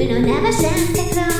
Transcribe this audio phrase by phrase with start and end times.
[0.00, 1.39] 上げましょ